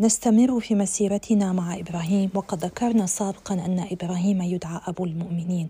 نستمر 0.00 0.60
في 0.60 0.74
مسيرتنا 0.74 1.52
مع 1.52 1.74
إبراهيم 1.78 2.30
وقد 2.34 2.64
ذكرنا 2.64 3.06
سابقا 3.06 3.54
أن 3.54 3.86
إبراهيم 3.90 4.42
يدعى 4.42 4.80
أبو 4.86 5.04
المؤمنين. 5.04 5.68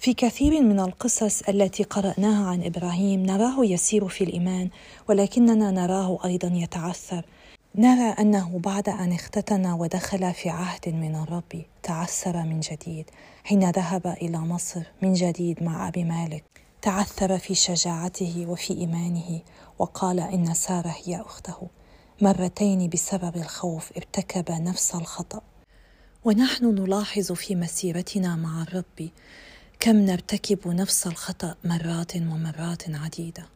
في 0.00 0.14
كثير 0.14 0.62
من 0.62 0.80
القصص 0.80 1.42
التي 1.48 1.82
قرأناها 1.82 2.50
عن 2.50 2.62
إبراهيم 2.62 3.26
نراه 3.26 3.64
يسير 3.64 4.08
في 4.08 4.24
الإيمان 4.24 4.70
ولكننا 5.08 5.70
نراه 5.70 6.18
أيضا 6.24 6.48
يتعثر. 6.48 7.24
نرى 7.74 8.14
أنه 8.20 8.58
بعد 8.58 8.88
أن 8.88 9.12
اختتن 9.12 9.66
ودخل 9.66 10.34
في 10.34 10.50
عهد 10.50 10.88
من 10.88 11.16
الرب 11.16 11.64
تعثر 11.82 12.42
من 12.42 12.60
جديد 12.60 13.10
حين 13.44 13.70
ذهب 13.70 14.06
إلى 14.06 14.38
مصر 14.38 14.82
من 15.02 15.12
جديد 15.12 15.62
مع 15.62 15.88
أبي 15.88 16.04
مالك. 16.04 16.67
تعثر 16.82 17.38
في 17.38 17.54
شجاعته 17.54 18.46
وفي 18.48 18.72
إيمانه 18.72 19.40
وقال 19.78 20.20
إن 20.20 20.54
سارة 20.54 20.94
هي 21.04 21.20
أخته. 21.20 21.68
مرتين 22.20 22.88
بسبب 22.88 23.36
الخوف 23.36 23.92
ارتكب 23.96 24.50
نفس 24.50 24.94
الخطأ. 24.94 25.40
ونحن 26.24 26.64
نلاحظ 26.64 27.32
في 27.32 27.54
مسيرتنا 27.54 28.36
مع 28.36 28.62
الرب 28.62 29.10
كم 29.80 29.96
نرتكب 29.96 30.68
نفس 30.68 31.06
الخطأ 31.06 31.54
مرات 31.64 32.16
ومرات 32.16 32.82
عديدة. 32.90 33.46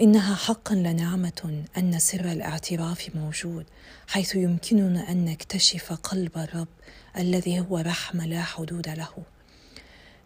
إنها 0.00 0.34
حقا 0.34 0.74
لنعمة 0.74 1.64
أن 1.78 1.98
سر 1.98 2.32
الاعتراف 2.32 3.10
موجود 3.16 3.66
حيث 4.08 4.34
يمكننا 4.34 5.10
أن 5.10 5.24
نكتشف 5.24 5.92
قلب 5.92 6.38
الرب 6.38 6.68
الذي 7.16 7.60
هو 7.60 7.78
رحمة 7.78 8.26
لا 8.26 8.42
حدود 8.42 8.88
له. 8.88 9.33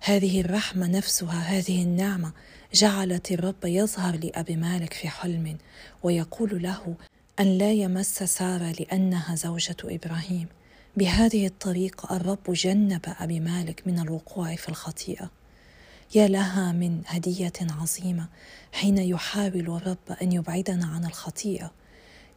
هذه 0.00 0.40
الرحمة 0.40 0.86
نفسها 0.86 1.40
هذه 1.40 1.82
النعمة 1.82 2.32
جعلت 2.74 3.32
الرب 3.32 3.64
يظهر 3.64 4.16
لأبي 4.16 4.56
مالك 4.56 4.92
في 4.92 5.08
حلم 5.08 5.58
ويقول 6.02 6.62
له 6.62 6.94
أن 7.40 7.58
لا 7.58 7.72
يمس 7.72 8.22
سارة 8.22 8.74
لأنها 8.80 9.34
زوجة 9.34 9.76
إبراهيم. 9.84 10.46
بهذه 10.96 11.46
الطريقة 11.46 12.16
الرب 12.16 12.52
جنب 12.52 13.00
أبي 13.06 13.40
مالك 13.40 13.82
من 13.86 13.98
الوقوع 13.98 14.54
في 14.54 14.68
الخطيئة. 14.68 15.30
يا 16.14 16.28
لها 16.28 16.72
من 16.72 17.02
هدية 17.06 17.52
عظيمة 17.60 18.28
حين 18.72 18.98
يحاول 18.98 19.76
الرب 19.76 20.18
أن 20.22 20.32
يبعدنا 20.32 20.86
عن 20.86 21.04
الخطيئة. 21.04 21.72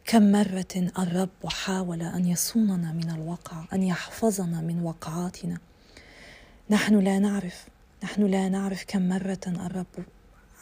كم 0.04 0.32
مرة 0.32 0.90
الرب 0.98 1.46
حاول 1.46 2.02
أن 2.02 2.28
يصوننا 2.28 2.92
من 2.92 3.10
الوقع 3.10 3.64
أن 3.72 3.82
يحفظنا 3.82 4.60
من 4.60 4.82
وقعاتنا. 4.82 5.58
نحن 6.70 6.98
لا 6.98 7.18
نعرف 7.18 7.66
نحن 8.04 8.22
لا 8.26 8.48
نعرف 8.48 8.84
كم 8.88 9.08
مرة 9.08 9.40
الرب 9.46 10.04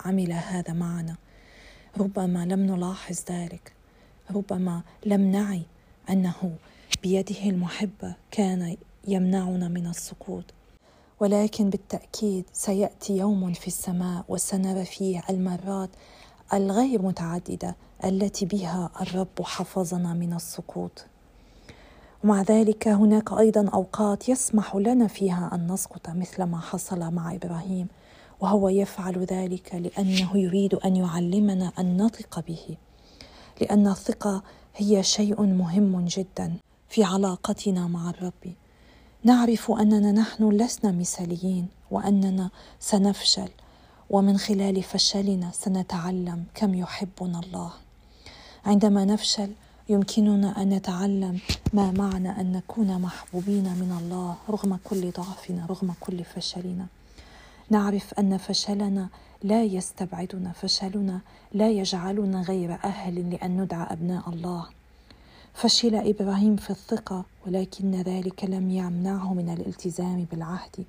عمل 0.04 0.33
هذا 0.33 0.73
معنا. 0.73 1.16
ربما 1.99 2.45
لم 2.47 2.61
نلاحظ 2.61 3.16
ذلك. 3.30 3.73
ربما 4.30 4.83
لم 5.07 5.30
نعي 5.30 5.62
أنه 6.11 6.57
بيده 7.02 7.45
المحبة 7.45 8.14
كان 8.30 8.76
يمنعنا 9.09 9.69
من 9.69 9.87
السقوط. 9.87 10.45
ولكن 11.21 11.71
بالتأكيد 11.71 12.45
سيأتي 12.52 13.16
يوم 13.16 13.52
في 13.52 13.66
السماء 13.66 14.25
وسنرى 14.28 14.85
فيه 14.85 15.23
المرات 15.30 15.90
الغير 16.52 17.02
متعددة 17.02 17.76
التي 18.04 18.47
بها 18.47 18.90
الرب 19.00 19.42
حفظنا 19.42 20.14
من 20.14 20.33
السقوط. 20.33 21.07
ومع 22.24 22.42
ذلك 22.42 22.88
هناك 22.88 23.32
أيضا 23.32 23.68
أوقات 23.68 24.28
يسمح 24.28 24.76
لنا 24.76 25.06
فيها 25.06 25.50
أن 25.54 25.72
نسقط 25.72 26.10
مثل 26.10 26.42
ما 26.42 26.60
حصل 26.60 27.14
مع 27.14 27.34
إبراهيم 27.34 27.86
وهو 28.40 28.68
يفعل 28.68 29.18
ذلك 29.24 29.74
لأنه 29.74 30.38
يريد 30.38 30.74
أن 30.74 30.96
يعلمنا 30.96 31.72
أن 31.78 32.02
نثق 32.02 32.40
به 32.40 32.76
لأن 33.60 33.88
الثقة 33.88 34.42
هي 34.76 35.02
شيء 35.02 35.42
مهم 35.42 36.04
جدا 36.04 36.56
في 36.88 37.04
علاقتنا 37.04 37.86
مع 37.86 38.10
الرب. 38.10 38.54
نعرف 39.24 39.70
أننا 39.70 40.12
نحن 40.12 40.50
لسنا 40.50 40.92
مثاليين 40.92 41.68
وأننا 41.90 42.50
سنفشل 42.80 43.48
ومن 44.10 44.38
خلال 44.38 44.82
فشلنا 44.82 45.50
سنتعلم 45.52 46.44
كم 46.54 46.74
يحبنا 46.74 47.40
الله. 47.40 47.70
عندما 48.66 49.04
نفشل 49.04 49.52
يمكننا 49.90 50.62
أن 50.62 50.68
نتعلم 50.68 51.38
ما 51.73 51.90
معنى 51.90 52.40
أن 52.40 52.52
نكون 52.52 53.00
محبوبين 53.00 53.64
من 53.64 53.99
الله 54.00 54.37
رغم 54.50 54.78
كل 54.85 55.11
ضعفنا 55.11 55.66
رغم 55.70 55.94
كل 56.00 56.25
فشلنا. 56.25 56.87
نعرف 57.70 58.14
أن 58.14 58.37
فشلنا 58.37 59.09
لا 59.42 59.62
يستبعدنا 59.64 60.52
فشلنا 60.52 61.20
لا 61.52 61.70
يجعلنا 61.70 62.42
غير 62.42 62.73
أهل 62.85 63.30
لأن 63.30 63.61
ندعى 63.61 63.92
أبناء 63.92 64.28
الله. 64.28 64.66
فشل 65.54 65.94
إبراهيم 65.94 66.56
في 66.56 66.70
الثقة 66.70 67.25
ولكن 67.47 67.94
ذلك 67.94 68.44
لم 68.44 68.70
يمنعه 68.70 69.35
من 69.35 69.49
الالتزام 69.50 70.26
بالعهد. 70.30 70.85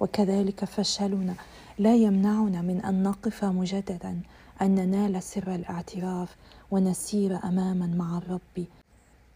وكذلك 0.00 0.64
فشلنا 0.64 1.34
لا 1.78 1.94
يمنعنا 1.94 2.62
من 2.62 2.80
أن 2.84 3.02
نقف 3.02 3.44
مجددا. 3.44 4.20
أن 4.62 4.74
ننال 4.74 5.22
سر 5.22 5.54
الاعتراف 5.54 6.36
ونسير 6.70 7.38
اماما 7.44 7.86
مع 7.86 8.18
الرب. 8.18 8.66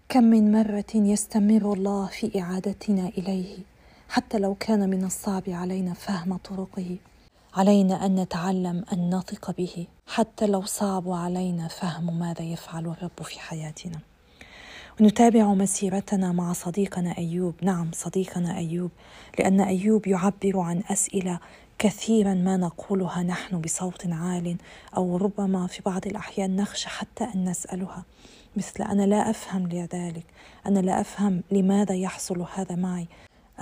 كم 0.08 0.24
من 0.24 0.52
مرة 0.52 0.94
يستمر 0.94 1.72
الله 1.72 2.06
في 2.06 2.40
إعادتنا 2.40 3.08
إليه 3.08 3.58
حتى 4.08 4.38
لو 4.38 4.54
كان 4.54 4.90
من 4.90 5.04
الصعب 5.04 5.42
علينا 5.48 5.94
فهم 5.94 6.36
طرقه. 6.36 6.96
علينا 7.54 8.06
أن 8.06 8.14
نتعلم 8.14 8.84
أن 8.92 9.14
نثق 9.14 9.50
به 9.50 9.86
حتى 10.06 10.46
لو 10.46 10.62
صعب 10.62 11.10
علينا 11.10 11.68
فهم 11.68 12.18
ماذا 12.18 12.42
يفعل 12.42 12.86
الرب 12.86 13.22
في 13.22 13.40
حياتنا. 13.40 13.98
ونتابع 15.00 15.54
مسيرتنا 15.54 16.32
مع 16.32 16.52
صديقنا 16.52 17.18
أيوب. 17.18 17.54
نعم 17.62 17.90
صديقنا 17.92 18.56
أيوب 18.56 18.90
لأن 19.38 19.60
أيوب 19.60 20.06
يعبر 20.06 20.58
عن 20.58 20.82
أسئلة 20.90 21.40
كثيرا 21.78 22.34
ما 22.34 22.56
نقولها 22.56 23.22
نحن 23.22 23.60
بصوت 23.60 24.06
عال 24.06 24.56
أو 24.96 25.16
ربما 25.16 25.66
في 25.66 25.82
بعض 25.86 26.06
الأحيان 26.06 26.56
نخشى 26.56 26.88
حتى 26.88 27.24
أن 27.24 27.44
نسألها. 27.44 28.04
مثل 28.56 28.82
أنا 28.82 29.02
لا 29.02 29.30
أفهم 29.30 29.66
لذلك. 29.68 30.24
أنا 30.66 30.78
لا 30.78 31.00
أفهم 31.00 31.42
لماذا 31.50 31.94
يحصل 31.94 32.46
هذا 32.54 32.76
معي. 32.76 33.08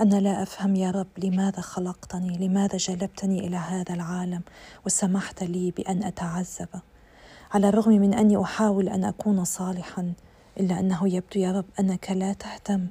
أنا 0.01 0.15
لا 0.15 0.43
أفهم 0.43 0.75
يا 0.75 0.91
رب 0.91 1.07
لماذا 1.17 1.61
خلقتني 1.61 2.47
لماذا 2.47 2.77
جلبتني 2.77 3.47
إلى 3.47 3.55
هذا 3.55 3.93
العالم 3.93 4.41
وسمحت 4.85 5.43
لي 5.43 5.71
بأن 5.71 6.03
أتعذب. 6.03 6.69
على 7.51 7.69
الرغم 7.69 7.91
من 7.91 8.13
أني 8.13 8.41
أحاول 8.41 8.89
أن 8.89 9.03
أكون 9.03 9.43
صالحا 9.43 10.13
إلا 10.59 10.79
أنه 10.79 11.07
يبدو 11.07 11.39
يا 11.39 11.51
رب 11.51 11.65
أنك 11.79 12.11
لا 12.11 12.33
تهتم. 12.33 12.87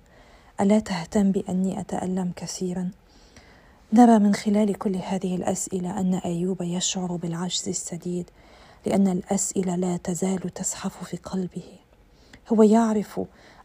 ألا 0.61 0.79
تهتم 0.79 1.33
بأني 1.33 1.81
أتألم 1.81 2.33
كثيرا؟ 2.37 2.91
نرى 3.93 4.19
من 4.19 4.35
خلال 4.35 4.79
كل 4.79 4.97
هذه 4.97 5.37
الأسئلة 5.37 6.01
أن 6.01 6.15
أيوب 6.15 6.63
يشعر 6.63 7.17
بالعجز 7.17 7.69
السديد 7.69 8.31
لأن 8.87 9.09
الأسئلة 9.09 9.77
لا 9.77 9.97
تزال 9.97 10.55
تزحف 10.55 11.05
في 11.05 11.17
قلبه. 11.17 11.65
هو 12.53 12.63
يعرف 12.63 13.21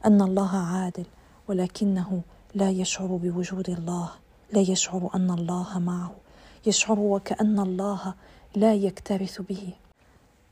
أن 0.06 0.22
الله 0.22 0.58
عادل 0.58 1.06
ولكنه 1.48 2.22
لا 2.56 2.70
يشعر 2.70 3.08
بوجود 3.08 3.70
الله 3.70 4.12
لا 4.54 4.60
يشعر 4.60 5.10
أن 5.16 5.32
الله 5.32 5.80
معه 5.80 6.16
يشعر 6.66 7.00
وكأن 7.00 7.60
الله 7.60 8.14
لا 8.56 8.74
يكترث 8.74 9.42
به 9.42 9.74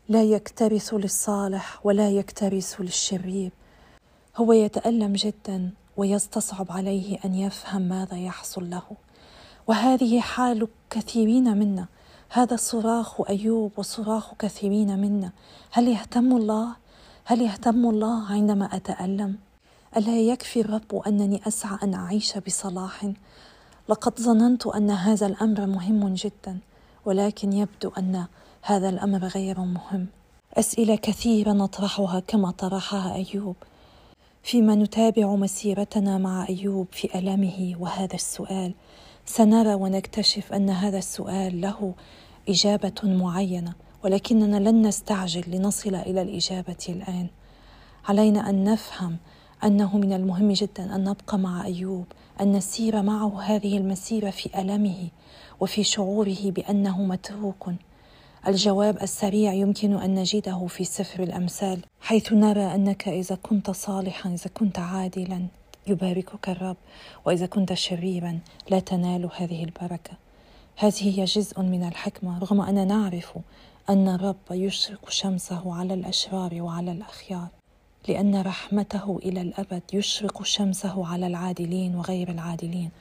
لا 0.10 0.24
يكترث 0.24 0.94
للصالح 0.94 1.86
ولا 1.86 2.10
يكترث 2.10 2.76
للشرير. 2.80 3.52
هو 4.38 4.54
يتألم 4.54 5.14
جدا 5.14 5.72
ويستصعب 5.98 6.72
عليه 6.72 7.20
أن 7.26 7.36
يفهم 7.36 7.82
ماذا 7.82 8.18
يحصل 8.18 8.70
له. 8.70 8.84
وهذه 9.68 10.20
حال 10.20 10.68
كثيرين 10.90 11.58
منا. 11.58 11.86
هذا 12.30 12.56
صراخ 12.56 13.30
أيوب 13.30 13.72
وصراخ 13.78 14.34
كثيرين 14.40 15.00
منا. 15.00 15.32
هل 15.72 15.88
يهتم 15.88 16.38
الله؟ 16.38 16.76
هل 17.26 17.42
يهتم 17.42 17.90
الله 17.90 18.26
عندما 18.32 18.76
أتألم؟ 18.76 19.38
ألا 19.98 20.20
يكفي 20.20 20.62
الرب 20.62 20.96
أنني 21.08 21.42
أسعى 21.48 21.78
أن 21.84 21.94
أعيش 21.94 22.38
بصلاح؟ 22.38 23.12
لقد 23.90 24.20
ظننت 24.20 24.68
أن 24.68 24.92
هذا 24.92 25.28
الأمر 25.28 25.66
مهم 25.66 26.14
جدا 26.14 26.60
ولكن 27.06 27.54
يبدو 27.54 27.92
أن 27.98 28.26
هذا 28.62 28.90
الأمر 28.90 29.28
غير 29.28 29.60
مهم. 29.60 30.08
أسئلة 30.54 30.96
كثيرة 30.96 31.52
نطرحها 31.52 32.20
كما 32.20 32.52
طرحها 32.52 33.16
أيوب. 33.16 33.56
فيما 34.44 34.76
نتابع 34.76 35.36
مسيرتنا 35.36 36.18
مع 36.18 36.48
أيوب 36.50 36.88
في 36.92 37.20
المه 37.20 37.76
وهذا 37.80 38.16
السؤال. 38.16 38.74
سنرى 39.30 39.74
ونكتشف 39.74 40.54
أن 40.54 40.70
هذا 40.70 40.98
السؤال 40.98 41.62
له 41.62 41.94
إجابة 42.50 42.94
معينة 43.04 43.74
ولكننا 44.04 44.70
لن 44.70 44.88
نستعجل 44.88 45.44
لنصل 45.48 45.96
إلى 45.96 46.22
الإجابة 46.22 46.78
الآن. 46.90 47.28
علينا 48.06 48.50
أن 48.50 48.64
نفهم 48.64 49.18
أنه 49.64 49.98
من 49.98 50.14
المهم 50.14 50.52
جدا 50.52 50.96
أن 50.96 51.04
نبقى 51.04 51.38
مع 51.38 51.66
أيوب 51.66 52.06
أن 52.42 52.52
نسير 52.52 53.02
معه 53.02 53.42
هذه 53.42 53.78
المسيرة 53.78 54.30
في 54.30 54.62
ألمه 54.62 55.08
وفي 55.60 55.84
شعوره 55.84 56.52
بأنه 56.52 57.02
متروك. 57.02 57.72
الجواب 58.48 59.02
السريع 59.02 59.54
يمكن 59.54 59.94
أن 59.94 60.16
نجده 60.16 60.68
في 60.68 60.84
سفر 60.84 61.24
الأمثال 61.24 61.80
حيث 62.02 62.34
نرى 62.34 62.76
أنك 62.76 63.08
إذا 63.08 63.36
كنت 63.36 63.72
صالحا 63.72 64.30
إذا 64.30 64.50
كنت 64.54 64.80
عادلا. 64.80 65.48
يباركك 65.88 66.50
الرب 66.50 66.78
وإذا 67.26 67.46
كنت 67.46 67.74
شريرا 67.74 68.40
لا 68.70 68.80
تنال 68.80 69.30
هذه 69.36 69.64
البركة. 69.64 70.14
هذه 70.76 71.20
هي 71.20 71.26
جزء 71.26 71.62
من 71.62 71.84
الحكمة 71.88 72.40
رغم 72.40 72.62
أننا 72.62 72.86
نعرف 72.86 73.38
أن 73.90 74.08
الرب 74.08 74.36
يشرق 74.52 75.10
شمسه 75.10 75.76
على 75.76 75.94
الأشرار 75.94 76.62
وعلى 76.62 76.92
الأخيار 76.92 77.48
لأن 78.08 78.42
رحمته 78.42 79.20
إلى 79.24 79.42
الأبد 79.42 79.82
يشرق 79.94 80.44
شمسه 80.44 81.08
على 81.08 81.28
العادلين 81.28 81.96
وغير 81.96 82.32
العادلين. 82.32 82.92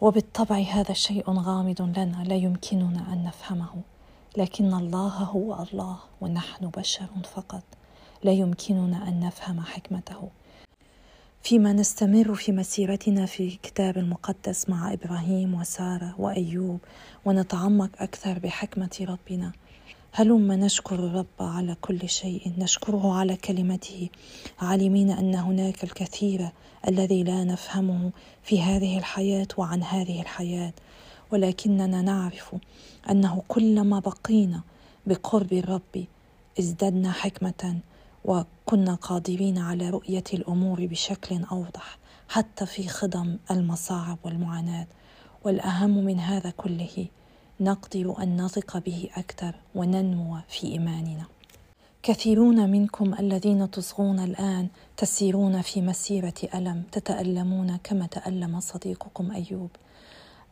وبالطبع 0.00 0.56
هذا 0.56 0.92
شيء 0.92 1.30
غامض 1.30 1.82
لنا 1.82 2.24
لا 2.24 2.34
يمكننا 2.34 3.12
أن 3.12 3.24
نفهمه. 3.24 3.74
لكن 4.36 4.74
الله 4.74 5.08
هو 5.08 5.62
الله 5.62 5.96
ونحن 6.20 6.66
بشر 6.66 7.06
فقط. 7.34 7.62
لا 8.24 8.32
يمكننا 8.32 9.08
أن 9.08 9.20
نفهم 9.20 9.60
حكمته. 9.60 10.28
فيما 11.46 11.72
نستمر 11.72 12.34
في 12.34 12.52
مسيرتنا 12.52 13.26
في 13.26 13.48
الكتاب 13.48 13.98
المقدس 13.98 14.68
مع 14.68 14.92
إبراهيم 14.92 15.54
وسارة 15.54 16.14
وأيوب 16.18 16.78
ونتعمق 17.24 17.90
أكثر 17.98 18.38
بحكمة 18.38 19.06
ربنا. 19.08 19.52
هلما 20.12 20.56
نشكر 20.56 20.94
الرب 20.94 21.26
على 21.40 21.76
كل 21.80 22.08
شيء. 22.08 22.52
نشكره 22.58 23.14
على 23.14 23.36
كلمته. 23.36 24.08
عالمين 24.60 25.10
أن 25.10 25.34
هناك 25.34 25.84
الكثير 25.84 26.48
الذي 26.88 27.22
لا 27.22 27.44
نفهمه 27.44 28.10
في 28.42 28.62
هذه 28.62 28.98
الحياة 28.98 29.48
وعن 29.56 29.82
هذه 29.82 30.20
الحياة. 30.20 30.72
ولكننا 31.32 32.02
نعرف 32.02 32.56
أنه 33.10 33.42
كلما 33.48 33.98
بقينا 33.98 34.60
بقرب 35.06 35.52
الرب 35.52 36.04
ازددنا 36.58 37.12
حكمة 37.12 37.80
وكنا 38.26 38.94
قادرين 38.94 39.58
على 39.58 39.90
رؤية 39.90 40.24
الأمور 40.34 40.86
بشكل 40.86 41.44
أوضح 41.52 41.98
حتى 42.28 42.66
في 42.66 42.88
خضم 42.88 43.36
المصاعب 43.50 44.18
والمعاناة. 44.24 44.86
والأهم 45.44 46.04
من 46.04 46.20
هذا 46.20 46.50
كله 46.50 47.06
نقدر 47.60 48.22
أن 48.22 48.42
نثق 48.42 48.78
به 48.78 49.08
أكثر 49.16 49.54
وننمو 49.74 50.38
في 50.48 50.66
إيماننا. 50.66 51.24
كثيرون 52.02 52.70
منكم 52.70 53.14
الذين 53.14 53.70
تصغون 53.70 54.20
الآن 54.20 54.68
تسيرون 54.96 55.62
في 55.62 55.80
مسيرة 55.80 56.34
ألم 56.54 56.82
تتألمون 56.92 57.76
كما 57.76 58.06
تألم 58.06 58.60
صديقكم 58.60 59.30
أيوب. 59.30 59.70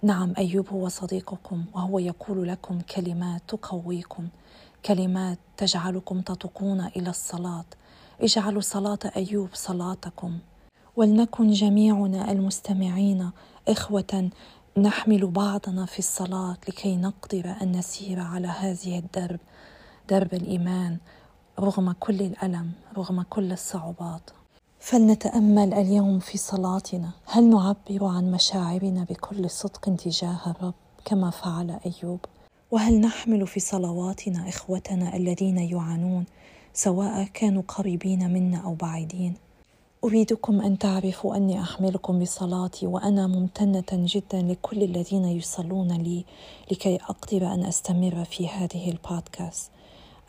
نعم 0.03 0.35
أيوب 0.39 0.69
هو 0.69 0.89
صديقكم 0.89 1.65
وهو 1.75 1.99
يقول 1.99 2.49
لكم 2.49 2.81
كلمات 2.81 3.43
تقويكم. 3.49 4.29
كلمات 4.87 5.39
تجعلكم 5.57 6.21
تتقون 6.21 6.81
إلى 6.81 7.11
الصلاة. 7.11 7.65
اجعلوا 8.21 8.61
صلاة 8.61 8.99
أيوب 9.17 9.49
صلاتكم. 9.53 10.39
ولنكن 10.97 11.51
جميعنا 11.51 12.33
المستمعين 12.33 13.31
إخوة 13.69 14.31
نحمل 14.79 15.27
بعضنا 15.27 15.87
في 15.87 15.99
الصلاة 15.99 16.57
لكي 16.69 16.97
نقدر 16.97 17.57
أن 17.63 17.73
نسير 17.73 18.21
على 18.21 18.49
هذه 18.49 18.99
الدرب 18.99 19.41
درب 20.09 20.35
الإيمان 20.35 20.99
رغم 21.61 21.93
كل 21.93 22.23
الألم 22.23 22.73
رغم 22.97 23.23
كل 23.23 23.53
الصعوبات. 23.53 24.31
فلنتأمل 24.81 25.75
اليوم 25.75 26.19
في 26.19 26.39
صلاتنا. 26.39 27.11
هل 27.27 27.51
نعبر 27.51 28.05
عن 28.05 28.33
مشاعرنا 28.33 29.05
بكل 29.05 29.51
صدق 29.51 29.97
تجاه 29.97 30.41
الرب 30.47 30.75
كما 31.05 31.31
فعل 31.31 31.81
أيوب؟ 31.87 32.21
وهل 32.75 33.01
نحمل 33.01 33.47
في 33.47 33.61
صلواتنا 33.61 34.49
إخوتنا 34.49 35.17
الذين 35.17 35.59
يعانون 35.59 36.25
سواء 36.73 37.25
كانوا 37.25 37.63
قريبين 37.69 38.33
منا 38.33 38.59
أو 38.59 38.75
بعيدين؟ 38.75 39.35
أريدكم 40.05 40.61
أن 40.61 40.79
تعرفوا 40.79 41.37
أني 41.37 41.61
أحملكم 41.61 42.19
بصلاتي 42.19 42.87
وأنا 42.87 43.27
ممتنة 43.27 43.85
جدا 43.93 44.43
لكل 44.43 44.83
الذين 44.83 45.25
يصلون 45.25 45.93
لي 45.93 46.25
لكي 46.73 46.97
أقدر 46.97 47.47
أن 47.47 47.65
أستمر 47.65 48.25
في 48.25 48.49
هذه 48.49 48.91
البودكاست. 48.91 49.71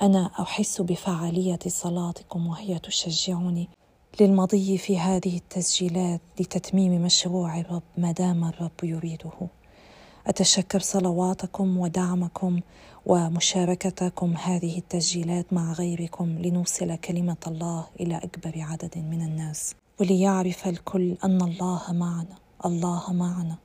أنا 0.01 0.31
أحس 0.39 0.81
بفعالية 0.81 1.59
صلاتكم 1.67 2.47
وهي 2.47 2.79
تشجعني 2.79 3.69
للمضي 4.21 4.77
في 4.77 4.99
هذه 4.99 5.37
التسجيلات 5.37 6.21
لتتميم 6.39 7.01
مشروع 7.01 7.59
الرب 7.59 7.83
ما 7.97 8.11
دام 8.11 8.43
الرب 8.43 8.83
يريده. 8.83 9.31
أتشكر 10.27 10.79
صلواتكم 10.79 11.77
ودعمكم 11.77 12.59
ومشاركتكم 13.05 14.33
هذه 14.37 14.77
التسجيلات 14.77 15.53
مع 15.53 15.73
غيركم 15.73 16.39
لنوصل 16.39 16.95
كلمة 16.95 17.37
الله 17.47 17.87
إلى 17.99 18.17
أكبر 18.17 18.53
عدد 18.55 18.97
من 18.97 19.21
الناس. 19.21 19.75
وليعرف 19.99 20.67
الكل 20.67 21.17
أن 21.23 21.41
الله 21.41 21.81
معنا 21.89 22.37
الله 22.65 23.13
معنا. 23.13 23.55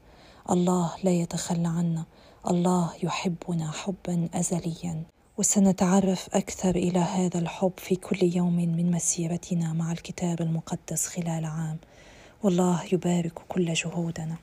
الله 0.51 0.93
لا 1.05 1.11
يتخلى 1.11 1.69
عنا 1.69 2.05
الله 2.51 2.91
يحبنا 3.03 3.71
حبا 3.71 4.29
ازليا. 4.35 5.03
وسنتعرف 5.39 6.29
أكثر 6.33 6.77
إلى 6.77 6.99
هذا 6.99 7.39
الحب 7.39 7.73
في 7.77 7.97
كل 7.97 8.37
يوم 8.37 8.57
من 8.57 8.91
مسيرتنا 8.91 9.73
مع 9.73 9.93
الكتاب 9.93 10.41
المقدس 10.41 11.07
خلال 11.07 11.45
عام. 11.45 11.79
والله 12.43 12.85
يبارك 12.93 13.39
كل 13.49 13.73
جهودنا. 13.73 14.37